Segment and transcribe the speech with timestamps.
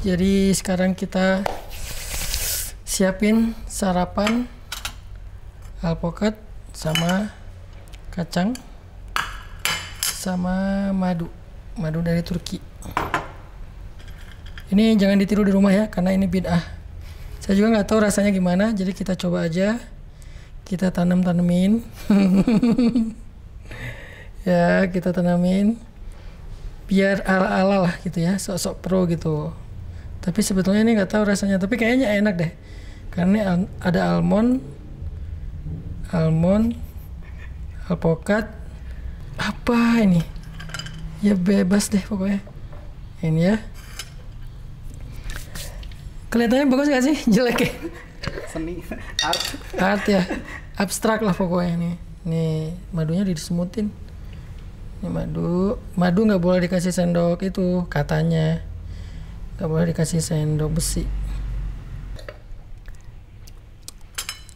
[0.00, 1.44] Jadi sekarang kita
[2.88, 4.48] siapin sarapan
[5.84, 6.40] alpukat
[6.72, 7.28] sama
[8.08, 8.56] kacang
[10.00, 11.28] sama madu.
[11.76, 12.64] Madu dari Turki.
[14.72, 16.64] Ini jangan ditiru di rumah ya karena ini bid'ah.
[17.44, 19.76] Saya juga nggak tahu rasanya gimana, jadi kita coba aja.
[20.64, 21.84] Kita tanam tanemin.
[24.48, 25.76] ya, kita tanamin
[26.88, 29.52] biar ala-ala lah gitu ya, sok-sok pro gitu.
[30.20, 32.52] Tapi sebetulnya ini nggak tahu rasanya, tapi kayaknya enak deh.
[33.10, 34.60] Karena ini al- ada almond,
[36.12, 36.76] almond,
[37.88, 38.52] alpukat,
[39.40, 40.20] apa ini?
[41.24, 42.40] Ya bebas deh pokoknya.
[43.20, 43.56] Ini ya.
[46.30, 47.16] Kelihatannya bagus gak sih?
[47.34, 47.72] Jelek ya?
[48.48, 48.80] Seni
[49.24, 49.42] art.
[49.76, 50.22] Art ya.
[50.78, 51.94] Abstrak lah pokoknya nih.
[52.24, 52.54] Nih
[52.94, 53.90] madunya disemutin.
[55.00, 55.80] Ini madu.
[55.96, 58.62] Madu nggak boleh dikasih sendok itu katanya.
[59.60, 61.04] Nggak boleh dikasih sendok besi.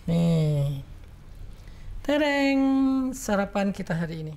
[0.08, 0.80] Nih.
[2.00, 2.60] Tereng
[3.12, 4.34] sarapan kita hari ini.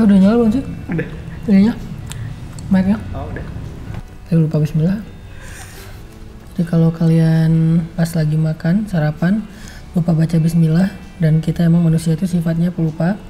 [0.00, 0.64] Udah nyala belum sih?
[0.88, 1.23] Udah.
[1.44, 1.74] Ininya?
[2.72, 2.96] Mic-nya?
[3.12, 3.44] Oh, udah.
[4.24, 4.98] Saya lupa bismillah.
[6.54, 9.44] Jadi kalau kalian pas lagi makan sarapan
[9.92, 10.88] lupa baca bismillah
[11.20, 13.20] dan kita emang manusia itu sifatnya pelupa.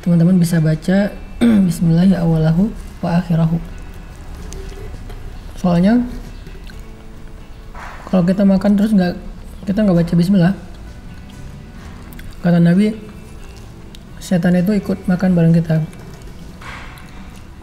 [0.00, 1.12] Teman-teman bisa baca
[1.68, 2.72] bismillah ya awalahu
[3.04, 3.60] wa akhirahu.
[5.60, 6.00] Soalnya
[8.08, 9.14] kalau kita makan terus nggak
[9.66, 10.54] kita nggak baca bismillah
[12.46, 12.94] kata Nabi
[14.22, 15.82] setan itu ikut makan bareng kita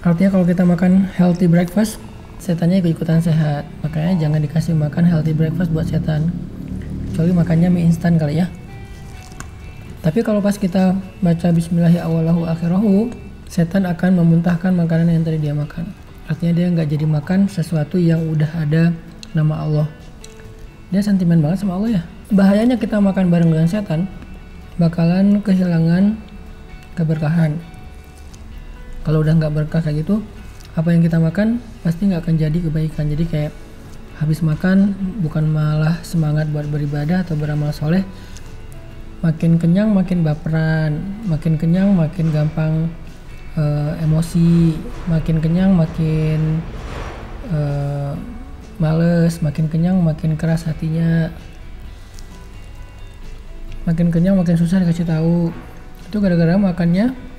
[0.01, 2.01] Artinya kalau kita makan healthy breakfast,
[2.41, 3.69] setannya ikut-ikutan sehat.
[3.85, 6.33] Makanya jangan dikasih makan healthy breakfast buat setan.
[7.13, 8.49] Kecuali makannya mie instan kali ya.
[10.01, 13.13] Tapi kalau pas kita baca bismillahi awalahu akhirahu,
[13.45, 15.85] setan akan memuntahkan makanan yang tadi dia makan.
[16.25, 18.89] Artinya dia nggak jadi makan sesuatu yang udah ada
[19.37, 19.87] nama Allah.
[20.89, 22.03] Dia sentimen banget sama Allah ya.
[22.33, 24.09] Bahayanya kita makan bareng dengan setan,
[24.81, 26.17] bakalan kehilangan
[26.97, 27.61] keberkahan
[29.01, 30.21] kalau udah nggak berkah kayak gitu
[30.71, 33.05] apa yang kita makan pasti nggak akan jadi kebaikan.
[33.11, 33.51] Jadi kayak
[34.21, 38.05] habis makan bukan malah semangat buat beribadah atau beramal soleh
[39.21, 41.01] makin kenyang makin baperan.
[41.27, 42.87] Makin kenyang makin gampang
[43.57, 44.79] eh, emosi.
[45.11, 46.63] Makin kenyang makin
[47.51, 48.13] eh,
[48.79, 49.43] males.
[49.43, 51.27] Makin kenyang makin keras hatinya.
[53.83, 55.51] Makin kenyang makin susah dikasih tahu.
[56.07, 57.30] Itu gara-gara makannya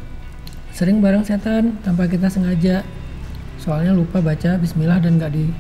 [0.72, 2.80] sering bareng setan tanpa kita sengaja
[3.60, 5.52] soalnya lupa baca bismillah dan gak di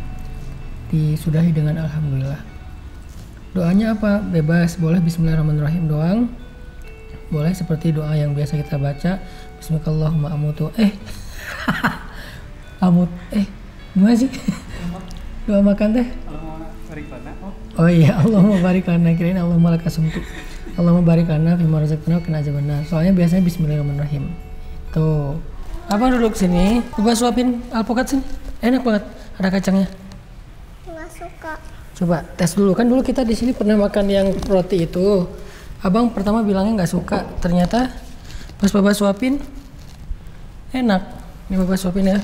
[0.88, 2.40] disudahi dengan alhamdulillah
[3.52, 6.32] doanya apa bebas boleh bismillahirrahmanirrahim doang
[7.28, 9.20] boleh seperti doa yang biasa kita baca
[9.60, 10.92] bismillahirrahmanirrahim eh
[12.84, 13.44] amut eh
[13.92, 14.32] gimana sih
[15.46, 16.08] doa makan teh
[17.80, 20.20] oh, iya, Allahumma barik lana kirain Allahumma lakasumtu.
[20.76, 22.84] Allahumma barik lana fima razaqtana kena aja benar.
[22.84, 24.51] Soalnya biasanya bismillahirrahmanirrahim.
[24.92, 25.40] Tuh.
[25.88, 26.84] Apa duduk sini?
[26.92, 28.24] Coba suapin alpukat sini.
[28.60, 29.04] Enak banget.
[29.40, 29.88] Ada kacangnya.
[30.84, 31.52] nggak suka
[31.96, 35.24] Coba tes dulu kan dulu kita di sini pernah makan yang roti itu.
[35.80, 37.24] Abang pertama bilangnya nggak suka.
[37.40, 37.88] Ternyata
[38.60, 39.40] pas Bapak suapin
[40.76, 41.02] enak.
[41.48, 42.18] Ini Bapak suapin ya.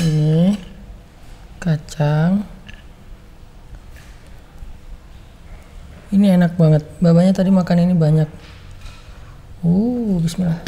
[0.00, 0.56] Ini
[1.60, 2.44] kacang.
[6.10, 6.82] Ini enak banget.
[6.98, 8.28] Babanya tadi makan ini banyak.
[9.62, 10.58] Uh, bismillah.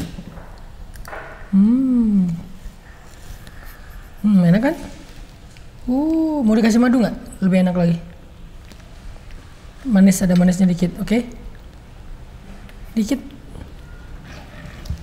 [1.53, 2.33] Hmm.
[4.25, 4.75] Hmm, enak kan?
[5.85, 7.13] Uh, mau dikasih madu nggak?
[7.45, 7.97] Lebih enak lagi.
[9.85, 11.29] Manis ada manisnya dikit, oke?
[12.97, 13.21] Dikit.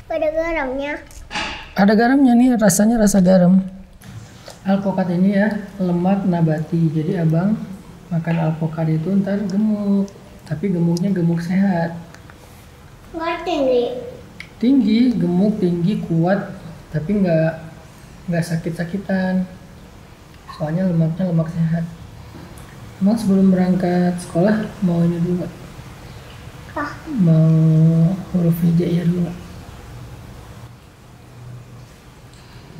[0.10, 0.98] ada garamnya
[1.78, 3.62] Ada garamnya nih, rasanya rasa garam.
[4.66, 6.90] Alpukat ini ya lemak nabati.
[6.90, 7.62] Jadi abang
[8.10, 10.10] makan alpukat itu ntar gemuk.
[10.50, 11.94] Tapi gemuknya gemuk sehat.
[13.10, 14.10] nggak tinggi
[14.59, 16.51] Tinggi, gemuk, tinggi, kuat.
[16.91, 17.51] Tapi nggak
[18.27, 19.47] nggak sakit-sakitan.
[20.59, 21.88] Soalnya lemaknya lemak sehat.
[23.00, 25.53] Emang sebelum berangkat sekolah mau ini dulu nggak?
[26.75, 29.39] ah Mau huruf hijaiyah dulu nggak?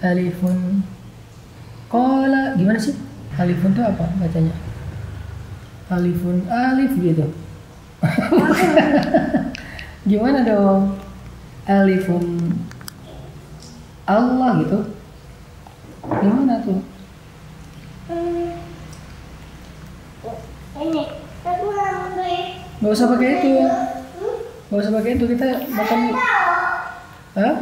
[0.04, 0.84] Alifun
[1.88, 3.00] Kola Gimana sih?
[3.40, 4.56] Alifun itu apa bacanya?
[5.88, 7.32] Alifun Alif gitu
[10.12, 10.99] Gimana dong?
[11.70, 12.58] Alifun
[14.10, 14.90] Allah gitu
[16.10, 16.82] Gimana tuh?
[18.10, 18.58] Hmm.
[20.80, 21.04] Ini.
[21.46, 22.40] Aku mau beli.
[22.82, 23.52] Gak usah pakai itu.
[23.62, 24.38] Hmm?
[24.74, 26.00] Gak usah pakai itu kita makan.
[27.38, 27.56] Hah?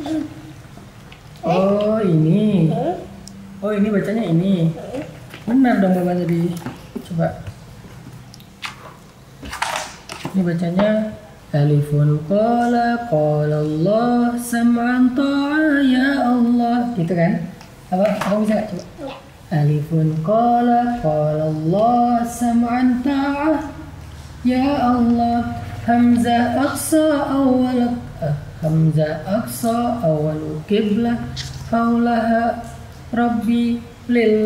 [0.00, 0.26] Nggak.
[1.40, 2.70] Oh ini.
[3.58, 4.70] Oh ini bacanya ini.
[5.48, 6.54] Benar dong bapak tadi.
[7.10, 7.49] Coba.
[10.40, 10.92] Ini bacanya
[11.52, 16.96] Alifun qala qala Allah sam'an ta'a ya Allah.
[16.96, 17.44] Gitu kan?
[17.92, 18.08] Apa?
[18.24, 18.84] Kamu bisa coba?
[19.04, 19.18] Nggak.
[19.52, 23.68] Alifun qala qala Allah sam'an ta'a
[24.48, 25.60] ya Allah.
[25.84, 27.04] Hamzah aqsa
[27.36, 28.32] awal ah,
[28.64, 31.20] Hamzah aqsa awal qiblah
[31.68, 32.64] haulaha
[33.12, 33.76] rabbi
[34.08, 34.36] lil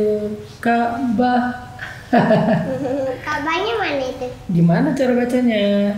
[0.58, 1.63] ka'bah.
[3.19, 4.27] Kabarnya mana itu?
[4.49, 5.93] Gimana cara bacanya?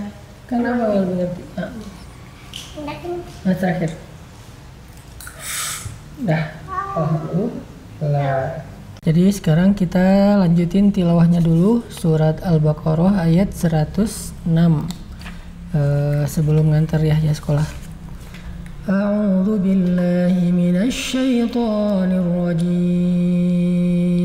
[0.45, 1.41] Kan apa nggak lebih ngerti?
[1.55, 1.69] Ah,
[2.73, 3.15] Nggak tahu.
[3.41, 3.91] nah terakhir.
[6.21, 6.43] Dah.
[6.91, 7.45] Oh, dulu.
[8.03, 8.61] Lah.
[9.01, 10.03] Jadi sekarang kita
[10.37, 14.85] lanjutin tilawahnya dulu surat Al-Baqarah ayat 106
[15.71, 17.63] Eh, sebelum ngantar Yahya sekolah.
[18.81, 22.09] أعوذ بالله من الشيطان
[23.21, 24.24] الرجيم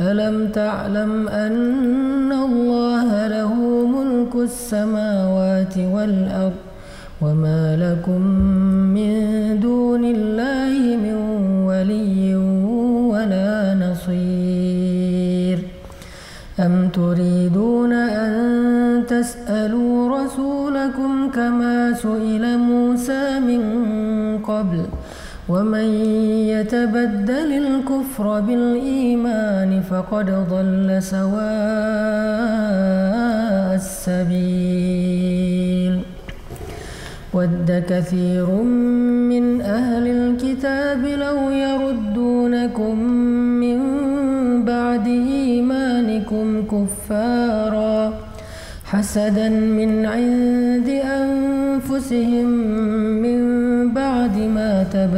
[0.00, 3.54] ألم تعلم أن الله له
[3.86, 6.52] ملك السماوات والأرض
[7.20, 8.20] وما لكم
[8.96, 9.14] من
[9.60, 11.16] دون الله من
[11.68, 12.36] ولي
[13.12, 15.58] ولا نصير
[16.60, 18.32] أم تريدون أن
[19.08, 19.89] تسألوا
[25.50, 25.88] ومن
[26.54, 31.40] يتبدل الكفر بالإيمان فقد ضل سواء
[33.80, 35.10] السبيل.
[37.34, 38.48] ود كثير
[39.32, 42.94] من أهل الكتاب لو يردونكم
[43.62, 43.78] من
[44.64, 47.98] بعد إيمانكم كفارا
[48.90, 50.88] حسدا من عند
[51.22, 52.48] أنفسهم
[53.24, 53.29] من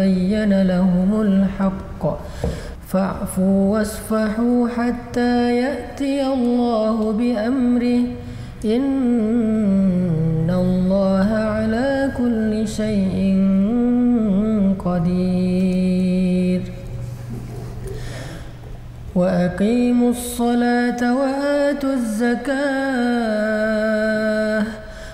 [0.02, 2.18] تبين لهم الحق.
[2.88, 8.00] فاعفوا واصفحوا حتى يأتي الله بأمره.
[8.64, 13.38] إن الله على كل شيء
[14.84, 16.62] قدير.
[19.14, 22.52] وأقيموا الصلاة وآتوا الزكاة.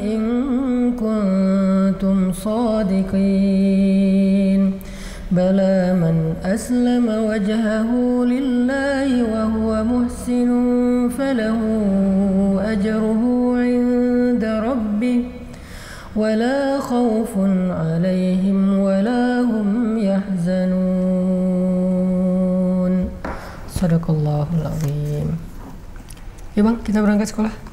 [0.00, 0.22] إن
[0.98, 3.80] كنتم صادقين.
[5.30, 7.90] بلى من أسلم وجهه
[8.26, 10.50] لله وهو محسن
[11.14, 11.60] فله
[12.72, 13.22] أجره
[13.62, 15.20] عند ربه.
[16.18, 17.30] ولا خوف
[17.70, 20.82] عليهم ولا هم يحزنون.
[23.70, 25.28] صدق الله العظيم.
[26.58, 27.69] Ya bang, kita berangkat sekolah.